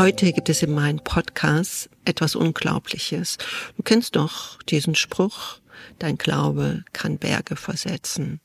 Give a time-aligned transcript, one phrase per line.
[0.00, 3.36] Heute gibt es in meinem Podcast etwas Unglaubliches.
[3.76, 5.58] Du kennst doch diesen Spruch,
[5.98, 8.40] dein Glaube kann Berge versetzen.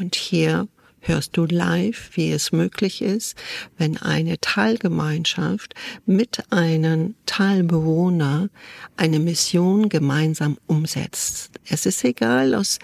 [0.00, 0.66] Und hier
[0.98, 3.38] hörst du live, wie es möglich ist,
[3.78, 5.74] wenn eine Teilgemeinschaft
[6.06, 8.48] mit einem Teilbewohner
[8.96, 11.52] eine Mission gemeinsam umsetzt.
[11.68, 12.80] Es ist egal, aus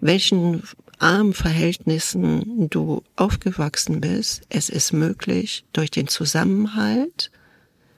[0.00, 0.62] welchen
[1.00, 4.42] armen Verhältnissen du aufgewachsen bist.
[4.48, 7.32] Es ist möglich, durch den Zusammenhalt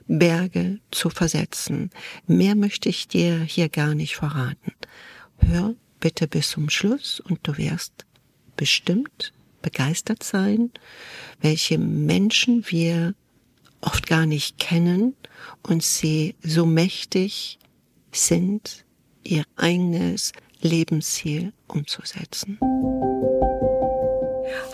[0.07, 1.89] Berge zu versetzen.
[2.25, 4.73] Mehr möchte ich dir hier gar nicht verraten.
[5.39, 8.05] Hör bitte bis zum Schluss und du wirst
[8.55, 10.71] bestimmt begeistert sein,
[11.41, 13.15] welche Menschen wir
[13.81, 15.15] oft gar nicht kennen
[15.63, 17.59] und sie so mächtig
[18.11, 18.85] sind,
[19.23, 22.57] ihr eigenes Lebensziel umzusetzen.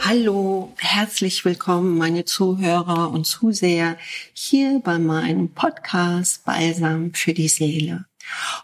[0.06, 3.96] Hallo, herzlich willkommen, meine Zuhörer und Zuseher,
[4.34, 8.04] hier bei meinem Podcast Balsam für die Seele.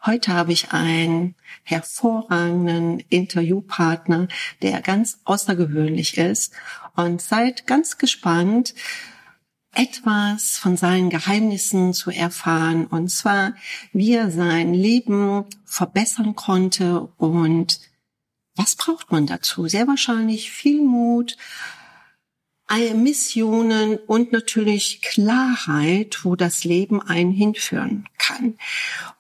[0.06, 4.28] Heute habe ich einen hervorragenden Interviewpartner,
[4.62, 6.52] der ganz außergewöhnlich ist
[6.98, 8.76] und seid ganz gespannt,
[9.74, 13.54] etwas von seinen Geheimnissen zu erfahren und zwar,
[13.94, 17.80] wie er sein Leben verbessern konnte und
[18.60, 19.68] was braucht man dazu?
[19.68, 21.38] Sehr wahrscheinlich viel Mut,
[22.94, 28.60] Missionen und natürlich Klarheit, wo das Leben einen hinführen kann.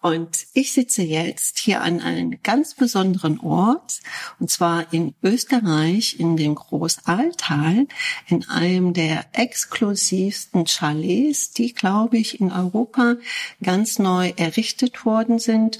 [0.01, 4.01] Und ich sitze jetzt hier an einem ganz besonderen Ort,
[4.39, 7.87] und zwar in Österreich, in dem Großaltal,
[8.27, 13.15] in einem der exklusivsten Chalets, die, glaube ich, in Europa
[13.63, 15.79] ganz neu errichtet worden sind.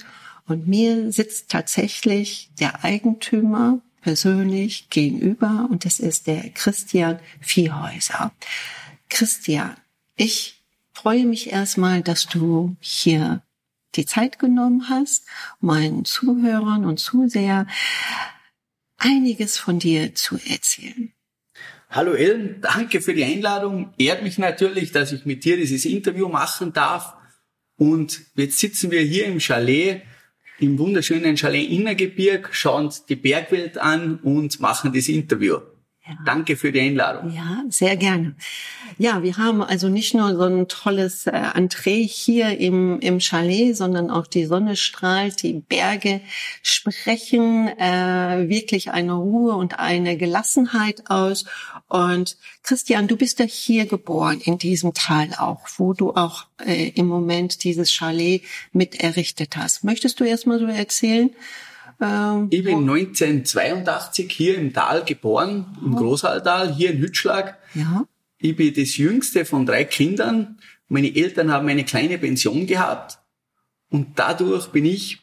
[0.50, 8.32] Und mir sitzt tatsächlich der Eigentümer persönlich gegenüber und das ist der Christian Viehhäuser.
[9.08, 9.76] Christian,
[10.16, 10.60] ich
[10.92, 13.42] freue mich erstmal, dass du hier
[13.94, 15.24] die Zeit genommen hast,
[15.60, 17.68] meinen Zuhörern und Zuseher
[18.98, 21.12] einiges von dir zu erzählen.
[21.90, 23.94] Hallo Ellen, danke für die Einladung.
[23.98, 27.14] Ehrt mich natürlich, dass ich mit dir dieses Interview machen darf.
[27.76, 30.02] Und jetzt sitzen wir hier im Chalet
[30.60, 35.58] im wunderschönen Chalet Innergebirg, schauen die Bergwelt an und machen das Interview.
[36.06, 36.16] Ja.
[36.24, 37.30] Danke für die Einladung.
[37.32, 38.34] Ja, sehr gerne.
[38.98, 43.76] Ja, wir haben also nicht nur so ein tolles äh, Entree hier im, im Chalet,
[43.76, 46.20] sondern auch die Sonne strahlt, die Berge
[46.62, 51.44] sprechen äh, wirklich eine Ruhe und eine Gelassenheit aus.
[51.90, 56.90] Und Christian, du bist ja hier geboren, in diesem Tal auch, wo du auch äh,
[56.90, 58.42] im Moment dieses Chalet
[58.72, 59.82] mit errichtet hast.
[59.82, 61.30] Möchtest du erst mal so erzählen?
[62.00, 67.58] Ähm, ich bin 1982 hier im Tal geboren, im Großhalltal, hier in Hütschlag.
[67.74, 68.06] Ja.
[68.38, 70.60] Ich bin das jüngste von drei Kindern.
[70.86, 73.18] Meine Eltern haben eine kleine Pension gehabt.
[73.90, 75.18] Und dadurch bin ich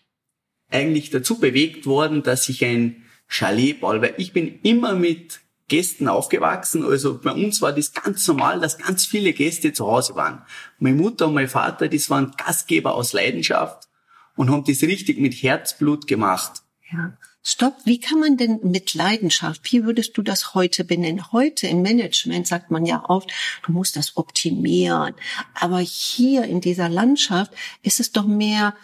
[0.69, 6.07] eigentlich dazu bewegt worden, dass ich ein Chalet baue, weil ich bin immer mit Gästen
[6.07, 6.85] aufgewachsen.
[6.85, 10.41] Also bei uns war das ganz normal, dass ganz viele Gäste zu Hause waren.
[10.79, 13.88] Meine Mutter und mein Vater, das waren Gastgeber aus Leidenschaft
[14.35, 16.63] und haben das richtig mit Herzblut gemacht.
[16.91, 17.17] Ja.
[17.44, 21.31] Stopp, wie kann man denn mit Leidenschaft, wie würdest du das heute benennen?
[21.31, 23.31] Heute im Management sagt man ja oft,
[23.66, 25.13] du musst das optimieren.
[25.53, 27.53] Aber hier in dieser Landschaft
[27.84, 28.75] ist es doch mehr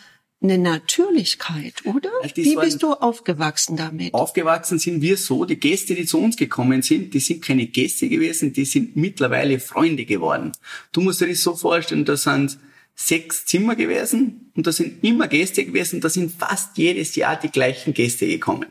[0.44, 2.10] eine Natürlichkeit, oder?
[2.36, 4.14] Wie bist du aufgewachsen damit?
[4.14, 8.10] Aufgewachsen sind wir so, die Gäste, die zu uns gekommen sind, die sind keine Gäste
[8.10, 10.52] gewesen, die sind mittlerweile Freunde geworden.
[10.92, 12.60] Du musst dir das so vorstellen, da sind
[12.96, 17.50] sechs Zimmer gewesen und da sind immer Gäste gewesen, da sind fast jedes Jahr die
[17.50, 18.68] gleichen Gäste gekommen.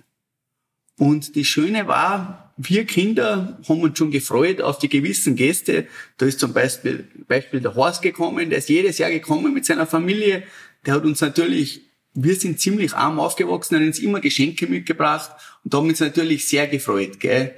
[0.98, 5.86] Und die Schöne war, wir Kinder haben uns schon gefreut auf die gewissen Gäste.
[6.18, 9.86] Da ist zum Beispiel, Beispiel der Horst gekommen, der ist jedes Jahr gekommen mit seiner
[9.86, 10.44] Familie.
[10.86, 11.82] Der hat uns natürlich,
[12.14, 15.30] wir sind ziemlich arm aufgewachsen, hat uns immer Geschenke mitgebracht
[15.64, 17.20] und haben uns natürlich sehr gefreut.
[17.20, 17.54] Gell?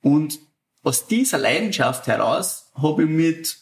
[0.00, 0.38] Und
[0.82, 3.58] aus dieser Leidenschaft heraus habe ich mit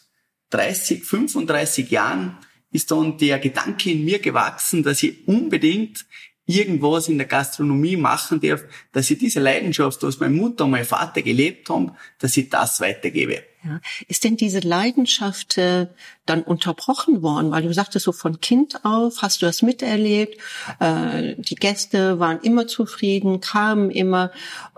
[0.49, 2.37] 30, 35 Jahren
[2.71, 6.05] ist dann der Gedanke in mir gewachsen, dass ich unbedingt
[6.45, 10.85] irgendwas in der Gastronomie machen darf, dass ich diese Leidenschaft, was meine Mutter und mein
[10.85, 13.43] Vater gelebt haben, dass ich das weitergebe.
[13.65, 13.79] Ja.
[14.09, 15.87] Ist denn diese Leidenschaft äh,
[16.25, 17.51] dann unterbrochen worden?
[17.51, 20.37] Weil du sagtest so von Kind auf, hast du das miterlebt?
[20.81, 24.31] Äh, die Gäste waren immer zufrieden, kamen immer.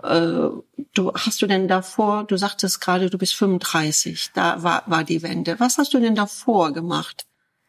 [0.04, 0.50] Äh,
[0.94, 2.24] du hast du denn davor?
[2.28, 4.30] Du sagtest gerade, du bist 35.
[4.34, 5.58] Da war war die Wende.
[5.58, 7.26] Was hast du denn davor gemacht?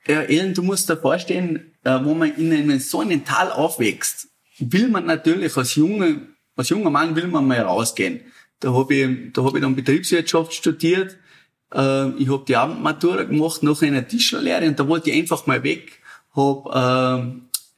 [0.08, 1.74] Ja, Ellen, du musst dir vorstellen,
[2.04, 4.28] wo man in einem so einem Tal aufwächst,
[4.60, 6.18] will man natürlich als junger
[6.58, 8.22] als junger Mann will man mal rausgehen.
[8.60, 11.18] Da habe ich, da hab ich dann Betriebswirtschaft studiert.
[11.74, 15.64] Äh, ich habe die Abendmatura gemacht nach einer Tischlerlehre und da wollte ich einfach mal
[15.64, 16.00] weg.
[16.36, 17.32] Hab äh,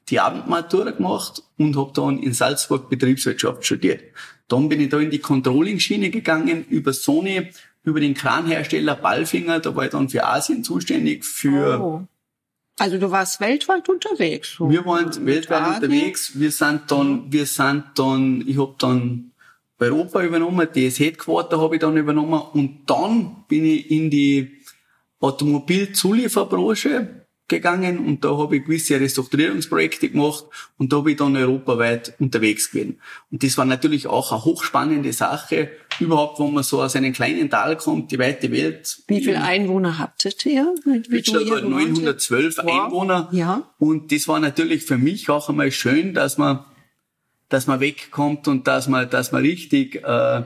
[0.10, 4.02] die Abendmatura gemacht und habe dann in Salzburg Betriebswirtschaft studiert.
[4.48, 7.50] Dann bin ich da in die Controlling-Schiene gegangen über Sony,
[7.84, 9.60] über den Kranhersteller Ballfinger.
[9.60, 12.08] Da war ich dann für Asien zuständig für Oh.
[12.80, 14.56] Also du warst weltweit unterwegs.
[14.58, 14.70] So.
[14.70, 15.76] Wir waren weltweit Asien.
[15.76, 16.40] unterwegs.
[16.40, 19.32] Wir sind dann, wir sind dann, ich habe dann
[19.80, 24.60] Europa übernommen, das Headquarter habe ich dann übernommen und dann bin ich in die
[25.22, 30.46] Automobilzulieferbranche gegangen und da habe ich gewisse Restrukturierungsprojekte gemacht
[30.78, 33.00] und da bin ich dann europaweit unterwegs gewesen.
[33.32, 35.70] Und das war natürlich auch eine hochspannende Sache,
[36.00, 39.00] überhaupt, wenn man so aus einem kleinen Tal kommt, die weite Welt.
[39.08, 40.74] Wie viele Einwohner habtet ihr?
[40.84, 41.64] Hier hat gewohnt hast?
[41.64, 42.86] 912 Wow.
[42.86, 43.30] Einwohner.
[43.32, 43.70] Ja.
[43.80, 46.64] Und das war natürlich für mich auch einmal schön, dass man,
[47.50, 50.44] dass man wegkommt und dass man, dass man richtig äh,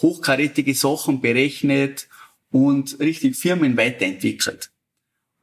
[0.00, 2.08] hochkarätige Sachen berechnet
[2.50, 4.70] und richtig Firmen weiterentwickelt.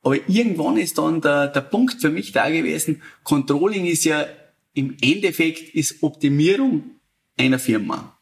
[0.06, 4.28] Aber irgendwann ist dann der, der Punkt für mich da gewesen, Controlling ist ja
[4.76, 6.92] im Endeffekt ist Optimierung
[7.38, 8.16] einer Firma.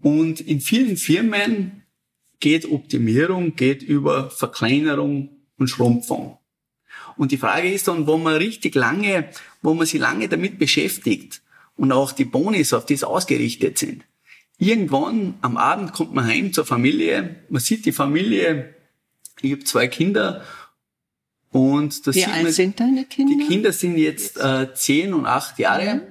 [0.00, 1.82] Und in vielen Firmen
[2.38, 6.38] geht Optimierung, geht über Verkleinerung und Schrumpfung.
[7.16, 9.30] Und die Frage ist dann, wo man richtig lange,
[9.62, 11.42] wo man sich lange damit beschäftigt
[11.74, 14.04] und auch die Bonis auf das ausgerichtet sind.
[14.58, 18.76] Irgendwann am Abend kommt man heim zur Familie, man sieht die Familie,
[19.40, 20.44] ich habe zwei Kinder
[21.50, 23.34] und da Wie sieht man, alt sind deine Kinder?
[23.38, 26.02] die Kinder sind jetzt äh, zehn und acht Jahre.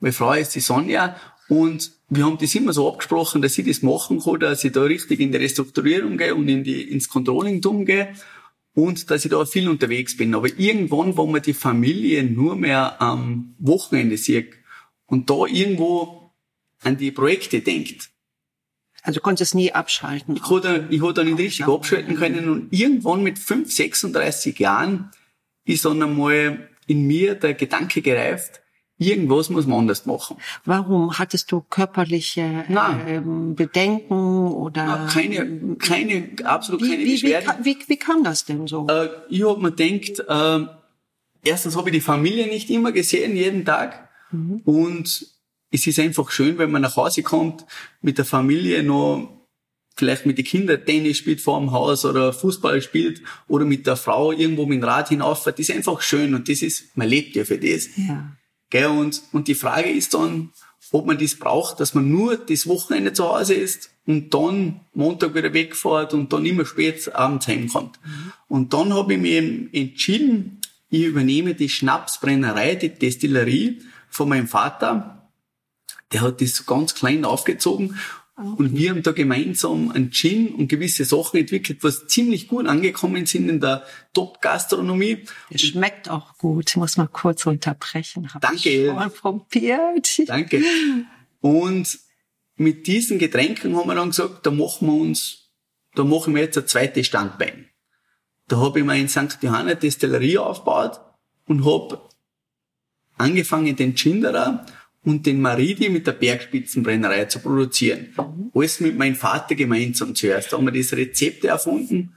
[0.00, 1.16] Meine Frau ist die Sonja.
[1.48, 4.82] Und wir haben das immer so abgesprochen, dass ich das machen kann, dass ich da
[4.82, 8.14] richtig in die Restrukturierung gehe und in die, ins Controlling gehe
[8.74, 10.34] und dass ich da viel unterwegs bin.
[10.34, 14.54] Aber irgendwann, wo man die Familie nur mehr am Wochenende sieht
[15.06, 16.32] und da irgendwo
[16.82, 18.10] an die Projekte denkt,
[19.06, 20.34] Also du konntest nie abschalten.
[20.36, 25.10] ich habe ich da nicht richtig abschalten können und irgendwann mit 5, 36 Jahren
[25.66, 28.60] ist dann einmal in mir der Gedanke gereift,
[28.98, 30.36] irgendwas muss man anders machen.
[30.64, 33.00] Warum hattest du körperliche Nein.
[33.06, 37.46] ähm, Bedenken oder Na, keine, keine, absolut wie, keine wie, wie, Beschwerden.
[37.46, 38.86] ka- wie, wie kam das denn so?
[38.88, 40.66] Äh, ich hab mir gedacht, äh,
[41.44, 44.08] erstens habe ich die Familie nicht immer gesehen, jeden Tag.
[44.64, 45.26] Und
[45.74, 47.66] es ist einfach schön, wenn man nach Hause kommt,
[48.00, 49.28] mit der Familie noch
[49.96, 53.96] vielleicht mit den Kindern Tennis spielt vor dem Haus oder Fußball spielt oder mit der
[53.96, 55.58] Frau irgendwo mit dem Rad hinauffährt.
[55.58, 57.88] Das ist einfach schön und das ist, man lebt ja für das.
[57.96, 58.36] ja.
[58.70, 58.86] Gell?
[58.86, 60.50] Und, und die Frage ist dann,
[60.92, 65.34] ob man das braucht, dass man nur das Wochenende zu Hause ist und dann Montag
[65.34, 67.98] wieder wegfährt und dann immer spät abends heimkommt.
[68.48, 70.60] Und dann habe ich mich eben entschieden,
[70.90, 75.13] ich übernehme die Schnapsbrennerei, die Destillerie von meinem Vater.
[76.14, 77.98] Der hat das ganz klein aufgezogen
[78.36, 83.26] und wir haben da gemeinsam einen Gin und gewisse Sachen entwickelt, was ziemlich gut angekommen
[83.26, 85.24] sind in der Top-Gastronomie.
[85.50, 86.70] Es schmeckt auch gut.
[86.70, 88.32] Ich muss mal kurz unterbrechen.
[88.34, 88.68] Hab Danke.
[88.70, 90.28] Ich schon probiert.
[90.28, 90.64] Danke.
[91.40, 91.98] Und
[92.56, 95.50] mit diesen Getränken haben wir dann gesagt, da machen wir uns,
[95.94, 97.68] da machen wir jetzt ein zweites Standbein.
[98.48, 99.38] Da habe ich mir in St.
[99.42, 101.00] Johanna Destillerie aufgebaut
[101.46, 102.08] und habe
[103.16, 104.66] angefangen, den Chinderer
[105.04, 108.14] und den Maridi mit der Bergspitzenbrennerei zu produzieren.
[108.54, 110.52] Alles mit meinem Vater gemeinsam zuerst.
[110.52, 112.14] Da haben wir das Rezept erfunden.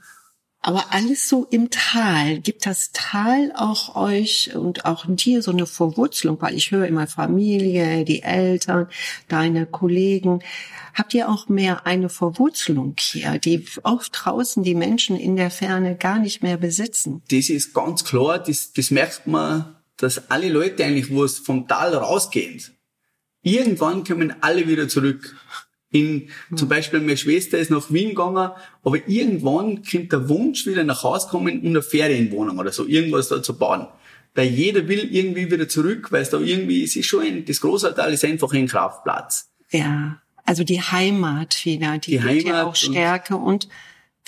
[0.60, 2.40] Aber alles so im Tal.
[2.40, 6.40] Gibt das Tal auch euch und auch dir so eine Verwurzelung?
[6.40, 8.88] Weil ich höre immer Familie, die Eltern,
[9.28, 10.40] deine Kollegen.
[10.94, 15.96] Habt ihr auch mehr eine Verwurzelung hier, die oft draußen die Menschen in der Ferne
[15.96, 17.22] gar nicht mehr besitzen?
[17.30, 21.68] das ist ganz klar, das, das merkt man, dass alle Leute eigentlich, wo es vom
[21.68, 22.62] Tal rausgehen,
[23.52, 25.34] irgendwann kommen alle wieder zurück.
[25.90, 28.50] In, zum Beispiel meine Schwester ist nach Wien gegangen,
[28.84, 33.28] aber irgendwann kommt der Wunsch wieder nach Hause kommen und eine Ferienwohnung oder so, irgendwas
[33.28, 33.86] da zu bauen.
[34.34, 37.62] Weil jeder will irgendwie wieder zurück, weil es da irgendwie, es ist schon ein, das
[37.62, 39.48] Großteil ist einfach ein Kraftplatz.
[39.70, 43.68] Ja, also die Heimat wieder, die, Die gibt ja Heimat auch und- Stärke und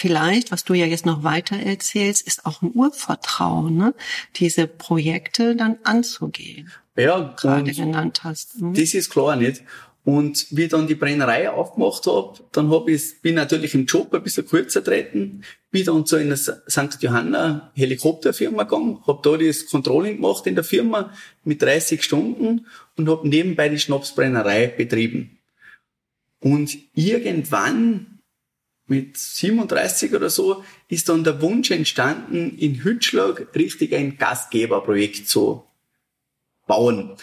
[0.01, 3.95] vielleicht, was du ja jetzt noch weiter erzählst, ist auch ein Urvertrauen, ne?
[4.37, 8.61] diese Projekte dann anzugehen, Ja, gerade genannt hast.
[8.61, 8.73] Mhm.
[8.73, 9.63] Das ist klar nicht.
[10.03, 14.15] Und wie ich dann die Brennerei aufgemacht hab, dann hab ich, bin natürlich im Job
[14.15, 16.97] ein bisschen kürzer treten, bin dann zu einer St.
[17.01, 21.13] Johanna Helikopterfirma gegangen, hab da das Controlling gemacht in der Firma
[21.45, 22.67] mit 30 Stunden
[22.97, 25.39] und hab nebenbei die Schnapsbrennerei betrieben.
[26.41, 28.10] Und irgendwann
[28.91, 35.65] mit 37 oder so ist dann der Wunsch entstanden, in Hütschlag richtig ein Gastgeberprojekt zu
[36.67, 37.17] bauen.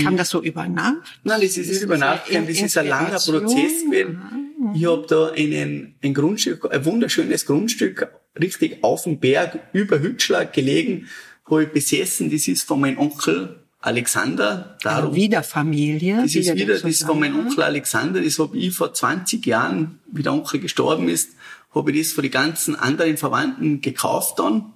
[0.00, 1.20] Kam das so über Nacht?
[1.22, 3.18] Nein, das ist nicht über das Nacht, das ist ein langer?
[3.18, 4.22] Prozess gewesen.
[4.58, 4.74] Mhm.
[4.74, 8.08] Ich habe da einen, ein Grundstück, ein wunderschönes Grundstück,
[8.40, 11.08] richtig auf dem Berg über Hütschlag gelegen,
[11.48, 12.30] habe ich besessen.
[12.30, 14.78] Das ist von meinem Onkel Alexander.
[14.82, 16.22] Darum, also wieder Familie.
[16.22, 18.22] Das ist wieder, das ist von meinem Onkel Alexander.
[18.22, 21.30] Das habe ich vor 20 Jahren, wie der Onkel gestorben ist,
[21.74, 24.72] habe ich das von den ganzen anderen Verwandten gekauft dann.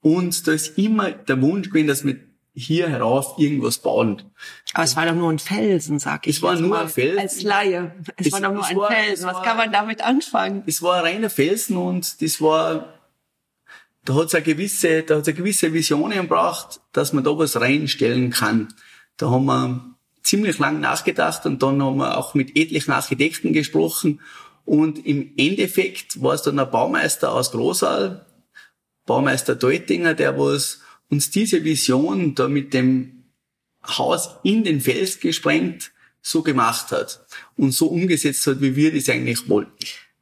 [0.00, 2.16] Und da ist immer der Wunsch gewesen, dass wir
[2.54, 4.22] hier herauf irgendwas bauen.
[4.72, 6.36] Aber es war doch nur ein Felsen, sag ich.
[6.36, 6.82] Es war nur mal.
[6.82, 7.18] ein Felsen.
[7.18, 7.94] Als Laie.
[8.16, 9.26] Es, es war doch nur ein war, Felsen.
[9.26, 10.62] Was war, kann man damit anfangen?
[10.66, 12.94] Es war ein reiner Felsen und das war,
[14.06, 17.36] da hat es eine gewisse, da hat es eine gewisse Visionen gebraucht, dass man da
[17.36, 18.68] was reinstellen kann.
[19.16, 24.20] Da haben wir ziemlich lang nachgedacht und dann haben wir auch mit etlichen Architekten gesprochen
[24.64, 28.26] und im Endeffekt war es dann ein Baumeister aus Großal,
[29.06, 33.24] Baumeister Deutinger, der was uns diese Vision da mit dem
[33.86, 37.24] Haus in den Fels gesprengt so gemacht hat
[37.56, 39.72] und so umgesetzt hat, wie wir das eigentlich wollten.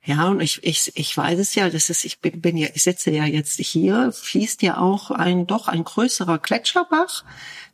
[0.07, 2.83] Ja, und ich, ich, ich weiß es ja, das ist, ich bin, bin ja, ich
[2.83, 7.25] sitze ja jetzt hier, fließt ja auch ein, doch ein größerer Gletscherbach,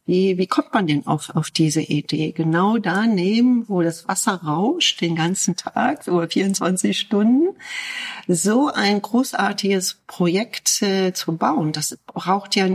[0.07, 2.33] wie, wie kommt man denn auf, auf diese Idee?
[2.33, 7.57] Genau da nehmen, wo das Wasser rauscht, den ganzen Tag, über 24 Stunden,
[8.27, 11.73] so ein großartiges Projekt äh, zu bauen.
[11.73, 12.69] Das braucht ja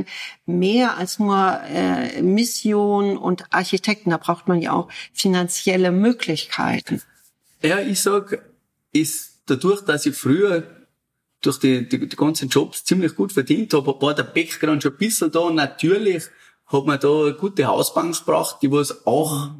[0.45, 4.11] mehr als nur äh, Mission und Architekten.
[4.11, 7.01] Da braucht man ja auch finanzielle Möglichkeiten.
[7.61, 8.45] Ja, ich sag,
[8.93, 10.63] ist dadurch, dass ich früher
[11.41, 14.97] durch die, die, die ganzen Jobs ziemlich gut verdient habe, war der Background schon ein
[14.97, 15.49] bisschen da.
[15.49, 16.23] Natürlich
[16.65, 19.51] hat man da eine gute Hausbank gebracht, die was auch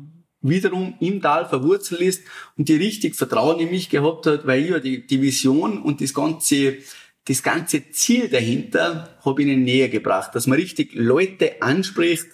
[0.41, 2.23] wiederum im Tal verwurzelt ist
[2.57, 6.01] und die richtig Vertrauen in mich gehabt hat, weil ich ja die, die Vision und
[6.01, 6.77] das ganze,
[7.25, 12.27] das ganze Ziel dahinter habe ihnen näher gebracht, dass man richtig Leute anspricht,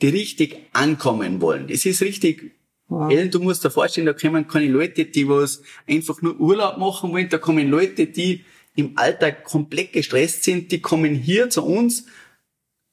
[0.00, 1.68] die richtig ankommen wollen.
[1.68, 2.52] Das ist richtig,
[2.90, 7.12] Ellen, du musst dir vorstellen, da kommen keine Leute, die was einfach nur Urlaub machen
[7.12, 8.44] wollen, da kommen Leute, die
[8.74, 12.06] im Alltag komplett gestresst sind, die kommen hier zu uns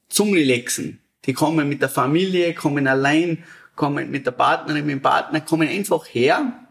[0.08, 1.00] zum Relaxen.
[1.26, 3.44] Die kommen mit der Familie, kommen allein,
[3.76, 6.68] kommen mit der Partnerin, mit dem Partner, kommen einfach her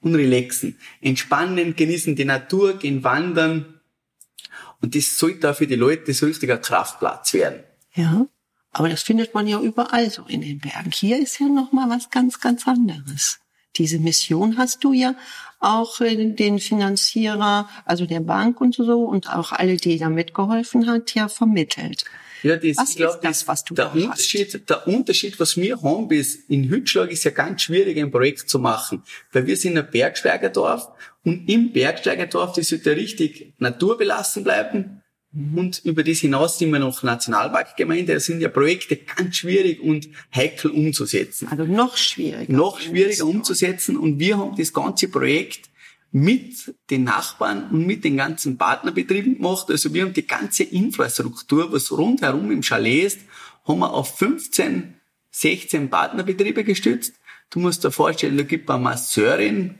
[0.00, 0.78] und relaxen.
[1.00, 3.80] Entspannen, genießen die Natur, gehen wandern.
[4.80, 7.60] Und das sollte auch für die Leute so richtiger Kraftplatz werden.
[7.94, 8.26] Ja.
[8.72, 10.90] Aber das findet man ja überall so in den Bergen.
[10.92, 13.38] Hier ist ja noch mal was ganz, ganz anderes.
[13.76, 15.14] Diese Mission hast du ja
[15.60, 21.14] auch den Finanzierer, also der Bank und so und auch alle, die da mitgeholfen hat,
[21.14, 22.04] ja vermittelt.
[22.42, 24.68] Ja, das, was ich glaub, ist das, was du der Unterschied, hast?
[24.68, 28.58] Der Unterschied, was wir haben, ist, in Hütschlag ist ja ganz schwierig, ein Projekt zu
[28.58, 30.88] machen, weil wir sind ein Bergsteigerdorf
[31.24, 35.01] und im Bergsteigerdorf, das ja richtig naturbelassen bleiben
[35.34, 38.12] und über das hinaus sind wir noch Nationalparkgemeinde.
[38.12, 41.48] Da sind ja Projekte ganz schwierig und heikel umzusetzen.
[41.50, 42.52] Also noch schwieriger.
[42.52, 43.96] Noch schwieriger umzusetzen.
[43.96, 45.70] Und wir haben das ganze Projekt
[46.10, 49.70] mit den Nachbarn und mit den ganzen Partnerbetrieben gemacht.
[49.70, 53.20] Also wir haben die ganze Infrastruktur, was rundherum im Chalet ist,
[53.64, 54.94] haben wir auf 15,
[55.30, 57.14] 16 Partnerbetriebe gestützt.
[57.48, 59.78] Du musst dir vorstellen, da gibt es eine Masseurin,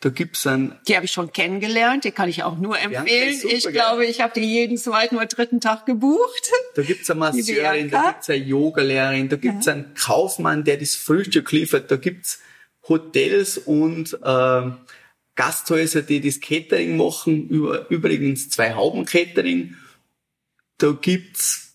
[0.00, 0.78] da gibt's einen.
[0.86, 3.36] Die habe ich schon kennengelernt, die kann ich auch nur empfehlen.
[3.36, 6.50] Super, ich glaube, ich habe die jeden zweiten oder dritten Tag gebucht.
[6.76, 9.72] Da gibt's eine Masseurin, da gibt's eine Yogalehrerin, da gibt's ja.
[9.72, 12.40] einen Kaufmann, der das Frühstück liefert, da gibt's
[12.88, 14.70] Hotels und äh,
[15.34, 19.76] Gasthäuser, die das Catering machen, über, übrigens zwei Hauben Catering.
[20.78, 21.67] Da gibt's,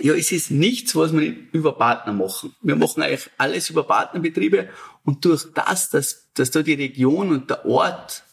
[0.00, 2.54] ja, es ist nichts, was wir über Partner machen.
[2.62, 4.68] Wir machen eigentlich alles über Partnerbetriebe
[5.04, 8.24] und durch das, dass, dass da die Region und der Ort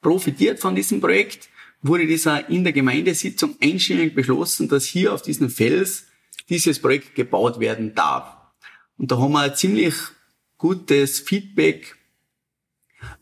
[0.00, 1.48] profitiert von diesem Projekt,
[1.82, 6.06] wurde das auch in der Gemeindesitzung einstimmig beschlossen, dass hier auf diesem Fels
[6.48, 8.36] dieses Projekt gebaut werden darf.
[8.96, 9.94] Und da haben wir ein ziemlich
[10.58, 11.96] gutes Feedback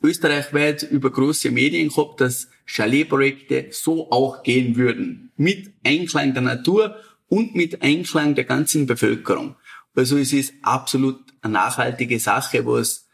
[0.02, 5.30] österreichweit über große Medien gehabt, dass Chaletprojekte so auch gehen würden.
[5.36, 6.96] Mit Einklang der Natur
[7.28, 9.56] und mit Einklang der ganzen Bevölkerung.
[9.94, 13.08] Also es ist absolut eine nachhaltige Sache, was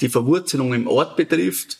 [0.00, 1.78] die Verwurzelung im Ort betrifft.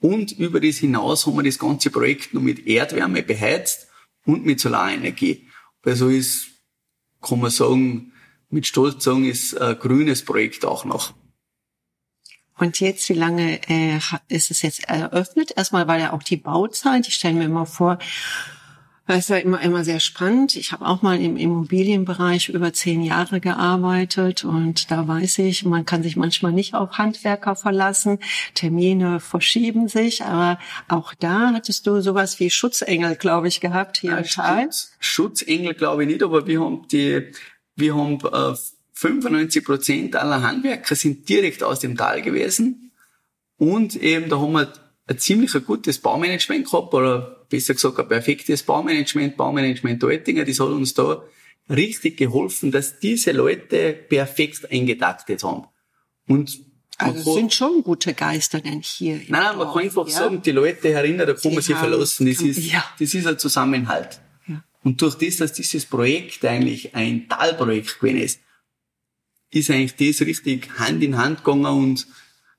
[0.00, 3.86] Und über das hinaus haben wir das ganze Projekt nur mit Erdwärme beheizt
[4.24, 5.46] und mit Solarenergie.
[5.84, 6.48] Also ist,
[7.20, 8.12] kann man sagen,
[8.50, 11.14] mit Stolz sagen, ist ein grünes Projekt auch noch.
[12.58, 13.98] Und jetzt, wie lange äh,
[14.28, 15.52] ist es jetzt eröffnet?
[15.56, 17.08] Erstmal war ja auch die Bauzeit.
[17.08, 17.98] Ich stelle mir immer vor,
[19.16, 20.56] das war immer, immer sehr spannend.
[20.56, 25.84] Ich habe auch mal im Immobilienbereich über zehn Jahre gearbeitet und da weiß ich, man
[25.84, 28.18] kann sich manchmal nicht auf Handwerker verlassen.
[28.54, 34.16] Termine verschieben sich, aber auch da hattest du sowas wie Schutzengel, glaube ich, gehabt hier
[34.16, 34.68] im Tal.
[34.98, 37.32] Schutzengel glaube ich nicht, aber wir haben die,
[37.76, 38.56] wir haben äh,
[38.94, 42.92] 95 Prozent aller Handwerker sind direkt aus dem Tal gewesen.
[43.56, 44.72] Und eben, da haben wir
[45.06, 50.68] ein ziemlich gutes Baumanagement gehabt, oder besser gesagt ein perfektes Baumanagement, Baumanagement Oettinger, das hat
[50.68, 51.22] uns da
[51.68, 55.66] richtig geholfen, dass diese Leute perfekt eingetaktet haben.
[56.26, 56.58] Und
[56.96, 59.16] also sind schon gute Geister denn hier.
[59.16, 60.14] Nein, nein, man kann einfach ja?
[60.14, 62.26] sagen, die Leute herinnen, da kann die man sich verlassen.
[62.26, 62.84] Das ist, ja.
[62.98, 64.20] das ist ein Zusammenhalt.
[64.46, 64.64] Ja.
[64.82, 68.40] Und durch das, dass dieses Projekt eigentlich ein Talprojekt gewesen ist,
[69.50, 72.06] ist eigentlich das richtig Hand in Hand gegangen und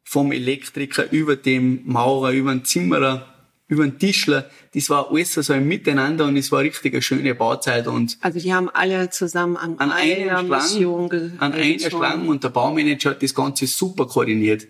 [0.03, 3.32] vom Elektriker über dem Maurer, über den Zimmerer,
[3.67, 7.33] über den Tischler, das war alles so ein Miteinander und es war richtig eine schöne
[7.33, 12.43] Bauzeit und also die haben alle zusammen an, an einer, Mission an einer Schlange und
[12.43, 14.67] der Baumanager hat das Ganze super koordiniert.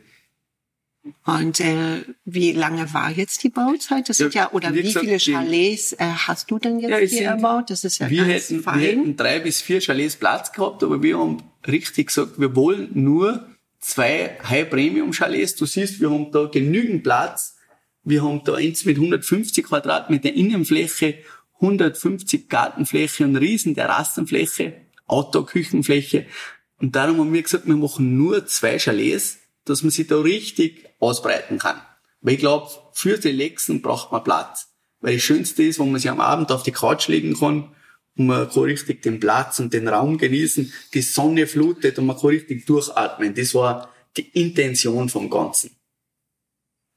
[1.26, 4.08] Und äh, wie lange war jetzt die Bauzeit?
[4.08, 7.28] Das sind ja, oder wie, gesagt, viele Chalets äh, hast du denn jetzt ja, hier
[7.28, 7.70] erbaut?
[7.70, 8.80] Das ist ja wir ganz hätten, fein.
[8.80, 12.90] Wir hätten drei bis vier Chalets Platz gehabt, aber wir haben richtig gesagt, wir wollen
[12.94, 13.48] nur
[13.80, 15.56] zwei High-Premium-Chalets.
[15.56, 17.53] Du siehst, wir haben da genügend Platz.
[18.04, 21.20] Wir haben da eins mit 150 Quadratmeter Innenfläche,
[21.56, 24.74] 150 Gartenfläche und riesen Terrassenfläche,
[25.08, 26.26] Outdoor-Küchenfläche.
[26.80, 30.86] Und darum haben wir gesagt, wir machen nur zwei Chalets, dass man sich da richtig
[31.00, 31.82] ausbreiten kann.
[32.20, 34.68] Weil ich glaube, für die Lexen braucht man Platz.
[35.00, 37.74] Weil das Schönste ist, wenn man sich am Abend auf die Couch legen kann
[38.18, 42.18] und man kann richtig den Platz und den Raum genießen, die Sonne flutet und man
[42.18, 43.34] kann richtig durchatmen.
[43.34, 45.72] Das war die Intention vom Ganzen.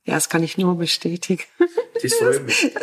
[0.06, 1.44] Ja, das kann ich nur bestätigen.
[2.02, 2.74] Das freut mich.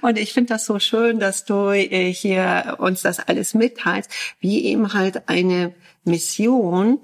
[0.00, 4.64] und ich finde das so schön, dass du äh, hier uns das alles mitteilst, wie
[4.64, 7.00] eben halt eine Mission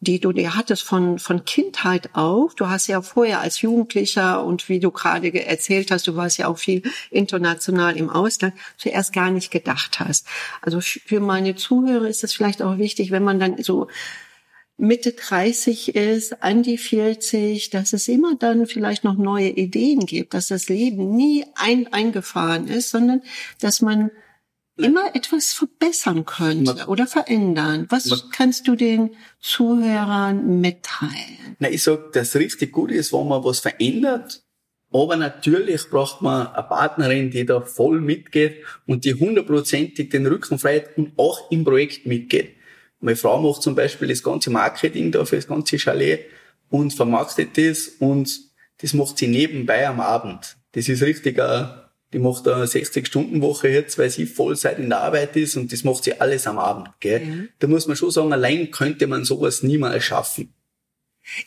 [0.00, 2.54] die du dir hattest von, von Kindheit auf.
[2.54, 6.48] Du hast ja vorher als Jugendlicher und wie du gerade erzählt hast, du warst ja
[6.48, 10.26] auch viel international im Ausland, zuerst gar nicht gedacht hast.
[10.60, 13.88] Also für meine Zuhörer ist es vielleicht auch wichtig, wenn man dann so
[14.78, 20.34] Mitte 30 ist, an die 40, dass es immer dann vielleicht noch neue Ideen gibt,
[20.34, 23.22] dass das Leben nie ein, eingefahren ist, sondern
[23.60, 24.10] dass man
[24.76, 27.86] immer etwas verbessern könnte man, oder verändern.
[27.88, 31.56] Was man, kannst du den Zuhörern mitteilen?
[31.58, 34.42] Na, ich sag, das richtig gut ist, wenn man was verändert.
[34.92, 40.58] Aber natürlich braucht man eine Partnerin, die da voll mitgeht und die hundertprozentig den Rücken
[40.58, 42.56] frei hat und auch im Projekt mitgeht.
[43.00, 46.26] Meine Frau macht zum Beispiel das ganze Marketing da für das ganze Chalet
[46.70, 48.40] und vermarktet das und
[48.78, 50.56] das macht sie nebenbei am Abend.
[50.72, 55.36] Das ist richtig ein die macht eine 60-Stunden-Woche jetzt, weil sie Vollzeit in der Arbeit
[55.36, 56.88] ist und das macht sie alles am Abend.
[57.00, 57.20] Gell?
[57.20, 57.48] Mhm.
[57.58, 60.54] Da muss man schon sagen, allein könnte man sowas niemals schaffen.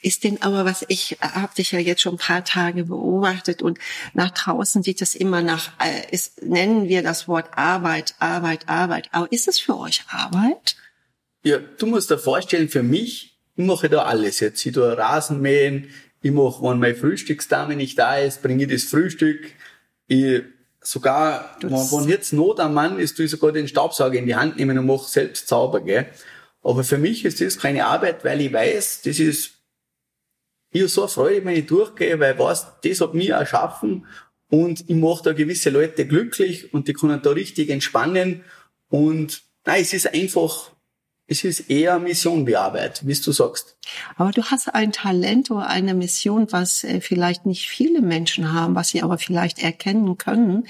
[0.02, 3.80] Ist denn aber was ich habe dich ja jetzt schon ein paar Tage beobachtet und
[4.14, 9.08] nach draußen sieht es immer nach äh, ist, nennen wir das Wort Arbeit, Arbeit, Arbeit.
[9.14, 10.76] Aber ist es für euch Arbeit?
[11.44, 14.66] Ja, du musst dir vorstellen, für mich, ich mache da alles jetzt.
[14.66, 15.90] Ich tue Rasenmähen,
[16.22, 19.40] ich mache, wenn meine Frühstücksdame nicht da ist, bringe ich das Frühstück,
[20.08, 20.44] ich
[20.82, 24.36] sogar, wenn, wenn jetzt Not am Mann ist, tu ich sogar den Staubsauger in die
[24.36, 26.08] Hand nehmen und mache selbst sauber, gell.
[26.62, 29.52] Aber für mich ist das keine Arbeit, weil ich weiß, das ist,
[30.72, 34.06] ich habe so eine Freude, wenn ich durchgehe, weil ich weiß, das hat mir erschaffen
[34.50, 38.44] und ich mache da gewisse Leute glücklich und die können da richtig entspannen
[38.90, 40.72] und nein, es ist einfach
[41.30, 43.76] es ist eher Mission wie Arbeit, wie du sagst.
[44.18, 48.76] Aber du hast ein Talent oder eine Mission, was äh, vielleicht nicht viele Menschen haben,
[48.76, 50.68] was sie aber vielleicht erkennen können.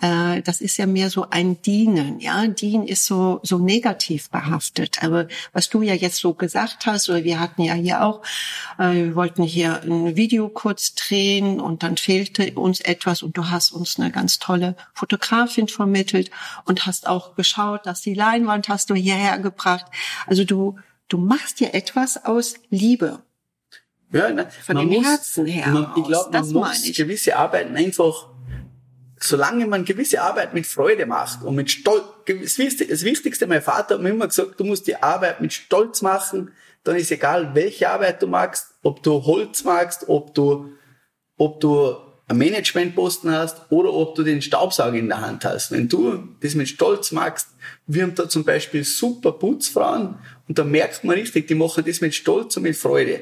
[0.00, 2.20] Äh, das ist ja mehr so ein Dienen.
[2.20, 5.02] Ja, Dienen ist so so negativ behaftet.
[5.02, 8.22] Aber was du ja jetzt so gesagt hast, oder wir hatten ja hier auch,
[8.78, 13.50] äh, wir wollten hier ein Video kurz drehen und dann fehlte uns etwas und du
[13.50, 16.30] hast uns eine ganz tolle Fotografin vermittelt
[16.64, 19.86] und hast auch geschaut, dass die Leinwand hast du hierher gebracht
[20.26, 20.78] also du,
[21.08, 23.22] du machst ja etwas aus Liebe.
[24.12, 25.68] Ja, ne, von dem muss, Herzen her.
[25.68, 26.96] Man, ich glaube, man muss ich.
[26.96, 28.28] gewisse Arbeiten einfach,
[29.18, 34.02] solange man gewisse Arbeit mit Freude macht und mit Stolz, das Wichtigste, mein Vater hat
[34.02, 36.52] mir immer gesagt, du musst die Arbeit mit Stolz machen,
[36.84, 40.72] dann ist egal, welche Arbeit du magst, ob du Holz magst, ob du,
[41.38, 41.96] ob du
[42.28, 45.70] einen Managementposten hast oder ob du den Staubsauger in der Hand hast.
[45.70, 47.48] Wenn du das mit Stolz magst,
[47.86, 50.16] wir haben da zum Beispiel super Putzfrauen
[50.48, 53.20] und da merkt man richtig, die machen das mit Stolz und mit Freude.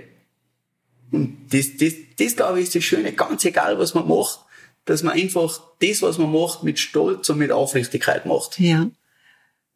[1.10, 4.40] Und das, das, das glaube ich ist das Schöne, ganz egal was man macht,
[4.84, 8.58] dass man einfach das, was man macht, mit Stolz und mit Aufrichtigkeit macht.
[8.60, 8.90] Ja.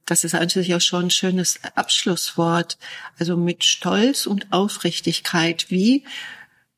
[0.07, 2.77] Das ist eigentlich auch schon ein schönes Abschlusswort.
[3.19, 5.67] Also mit Stolz und Aufrichtigkeit.
[5.71, 6.05] Wie,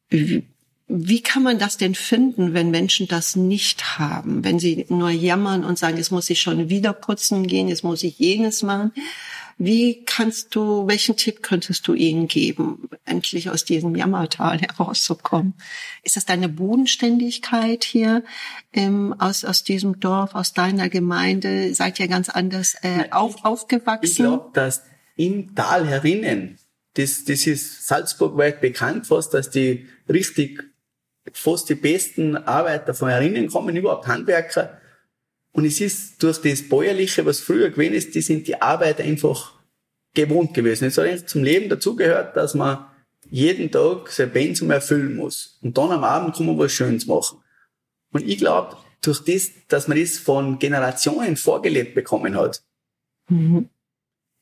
[0.08, 0.46] wie
[0.88, 4.44] wie kann man das denn finden, wenn Menschen das nicht haben?
[4.44, 8.04] Wenn sie nur jammern und sagen, jetzt muss ich schon wieder putzen gehen, jetzt muss
[8.04, 8.92] ich jenes machen.
[9.58, 15.54] Wie kannst du, welchen Tipp könntest du ihnen geben, endlich aus diesem Jammertal herauszukommen?
[16.04, 18.22] Ist das deine Bodenständigkeit hier
[18.72, 21.74] ähm, aus, aus diesem Dorf, aus deiner Gemeinde?
[21.74, 24.04] Seid ihr ganz anders äh, auf, aufgewachsen?
[24.04, 24.82] Ich glaube, dass
[25.16, 26.58] im Tal herinnen,
[26.94, 30.62] das, das ist Salzburg weit bekannt fast, dass die richtig
[31.32, 34.80] fast die besten Arbeiter von herinnen kommen, überhaupt Handwerker.
[35.52, 39.54] Und es ist durch das Bäuerliche, was früher gewesen ist, die sind die Arbeit einfach
[40.14, 40.86] gewohnt gewesen.
[40.86, 42.86] Es hat zum Leben dazugehört, dass man
[43.30, 45.58] jeden Tag sein Pensum erfüllen muss.
[45.62, 47.38] Und dann am Abend kann man was Schönes machen.
[48.12, 52.62] Und ich glaube, durch das, dass man das von Generationen vorgelebt bekommen hat,
[53.28, 53.68] mhm.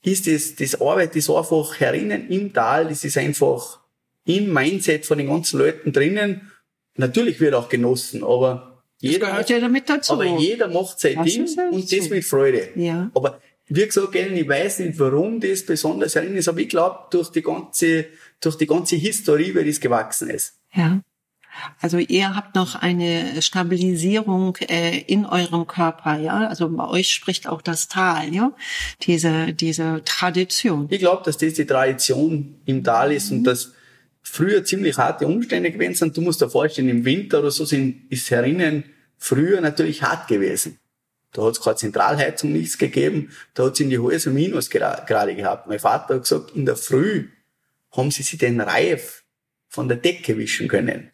[0.02, 3.80] ist das, das Arbeit, das einfach herinnen im Tal, das ist einfach
[4.24, 6.50] im Mindset von den ganzen Leuten drinnen.
[6.96, 10.12] Natürlich wird auch genossen, aber jeder, gehört ja damit dazu.
[10.12, 12.70] Aber jeder macht sein das Ding und das mit Freude.
[12.76, 13.10] Ja.
[13.14, 17.30] Aber wie gesagt, ich weiß nicht, warum das besonders herin ist, aber ich glaube, durch
[17.30, 18.06] die ganze,
[18.40, 20.54] durch die ganze Historie, wie das gewachsen ist.
[20.72, 21.00] Ja.
[21.80, 26.48] Also ihr habt noch eine Stabilisierung äh, in eurem Körper, ja.
[26.48, 28.52] Also bei euch spricht auch das Tal, ja.
[29.02, 30.88] Diese diese Tradition.
[30.90, 33.38] Ich glaube, dass das die Tradition im Tal ist mhm.
[33.38, 33.72] und dass
[34.24, 36.16] früher ziemlich harte Umstände gewesen sind.
[36.16, 38.84] Du musst dir vorstellen, im Winter oder so sind ist herinnen
[39.18, 40.78] früher natürlich hart gewesen.
[41.32, 45.34] Da hat es keine Zentralheizung nichts gegeben, da hat es in die Häuser Minus gerade
[45.34, 45.66] gehabt.
[45.66, 47.28] Mein Vater hat gesagt, in der Früh
[47.90, 49.24] haben sie sich den Reif
[49.68, 51.10] von der Decke wischen können.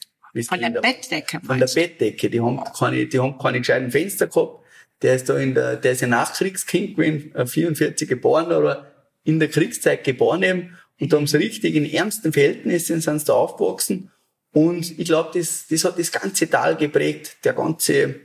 [0.47, 1.41] Von der, der Bettdecke?
[1.45, 2.31] Von der Bettdecke.
[2.31, 4.65] Die haben keine, die haben keine gescheiten Fenster gehabt.
[5.03, 8.93] Der ist da in der, der ist ja Nachkriegskind gewesen, 44 äh, geboren, oder
[9.25, 10.77] in der Kriegszeit geboren eben.
[11.01, 14.11] Und da haben sie richtig in ärmsten Verhältnissen sind sie da aufgewachsen.
[14.53, 18.21] Und ich glaube, das, das hat das ganze Tal geprägt, der ganze.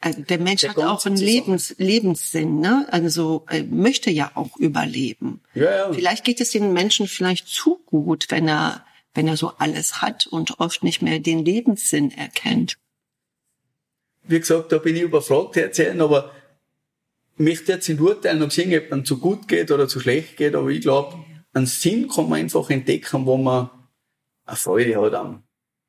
[0.00, 2.86] Also der Mensch der hat auch einen Lebens, Lebenssinn, ne?
[2.90, 5.40] Also äh, möchte ja auch überleben.
[5.54, 5.92] Ja, ja.
[5.92, 10.26] Vielleicht geht es den Menschen vielleicht zu gut, wenn er, wenn er so alles hat
[10.26, 12.78] und oft nicht mehr den Lebenssinn erkennt.
[14.22, 16.32] Wie gesagt, da bin ich überfragt erzählen, aber
[17.38, 20.54] ich möchte jetzt nicht urteilen, ob es irgendjemandem zu gut geht oder zu schlecht geht,
[20.54, 21.24] aber ich glaube,
[21.56, 23.70] einen Sinn kann man einfach entdecken, wo man
[24.44, 25.42] eine Freude hat am,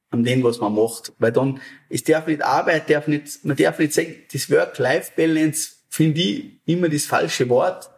[0.10, 1.12] an dem, was man macht.
[1.20, 6.22] Weil dann, es darf nicht Arbeit, darf nicht, man darf nicht sagen, das Work-Life-Balance finde
[6.22, 7.90] ich immer das falsche Wort.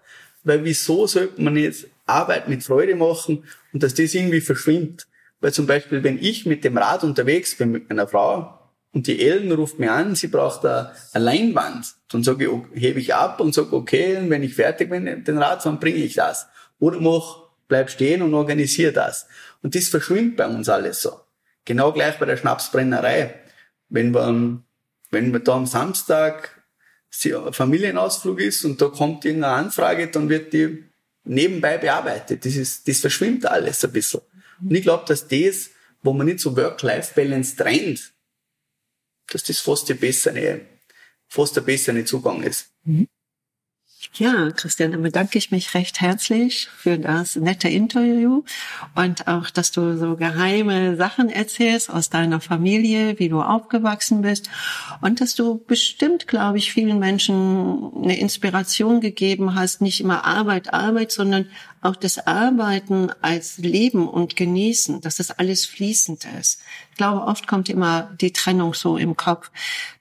[0.43, 5.07] Weil wieso sollte man jetzt Arbeit mit Freude machen und dass das irgendwie verschwimmt?
[5.39, 8.59] Weil zum Beispiel, wenn ich mit dem Rad unterwegs bin mit meiner Frau
[8.93, 13.13] und die Ellen ruft mir an, sie braucht eine, Leinwand, dann sage ich, hebe ich
[13.13, 16.47] ab und sage, okay, wenn ich fertig bin, den Rad, dann bringe ich das.
[16.79, 19.27] Oder mach, bleib stehen und organisiere das.
[19.61, 21.21] Und das verschwimmt bei uns alles so.
[21.63, 23.35] Genau gleich bei der Schnapsbrennerei.
[23.87, 24.61] Wenn wir,
[25.11, 26.61] wenn wir da am Samstag
[27.51, 30.83] Familienausflug ist und da kommt irgendeine Anfrage, dann wird die
[31.23, 32.45] nebenbei bearbeitet.
[32.45, 34.21] Das ist, das verschwimmt alles ein bisschen.
[34.61, 35.69] Und ich glaube, dass das,
[36.01, 38.11] wo man nicht so Work-Life-Balance trennt,
[39.31, 40.61] dass das fast der bessere,
[41.27, 42.71] fast der bessere Zugang ist.
[42.83, 43.07] Mhm.
[44.13, 48.43] Ja, Christian, dann bedanke ich mich recht herzlich für das nette Interview
[48.95, 54.49] und auch, dass du so geheime Sachen erzählst aus deiner Familie, wie du aufgewachsen bist
[55.01, 60.73] und dass du bestimmt, glaube ich, vielen Menschen eine Inspiration gegeben hast, nicht immer Arbeit,
[60.73, 61.47] Arbeit, sondern
[61.81, 66.61] auch das Arbeiten als Leben und Genießen, dass das alles fließend ist.
[66.91, 69.51] Ich glaube, oft kommt immer die Trennung so im Kopf,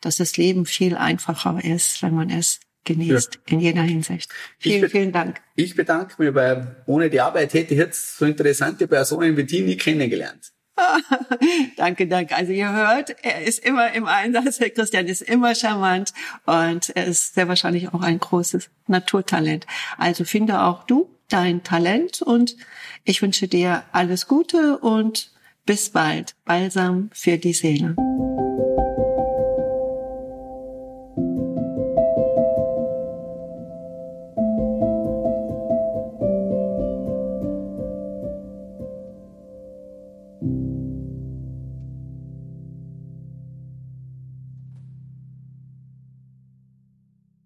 [0.00, 3.52] dass das Leben viel einfacher ist, wenn man es genießt ja.
[3.52, 4.32] in jeder Hinsicht.
[4.58, 5.40] Vielen, vielen Dank.
[5.54, 9.60] Ich bedanke mich, weil ohne die Arbeit hätte ich jetzt so interessante Personen wie die
[9.60, 10.52] nie kennengelernt.
[11.76, 12.34] danke, danke.
[12.34, 14.60] Also ihr hört, er ist immer im Einsatz.
[14.60, 16.12] Herr Christian ist immer charmant
[16.46, 19.66] und er ist sehr wahrscheinlich auch ein großes Naturtalent.
[19.98, 22.56] Also finde auch du dein Talent und
[23.04, 25.32] ich wünsche dir alles Gute und
[25.66, 26.34] bis bald.
[26.44, 27.96] Balsam für die Seele.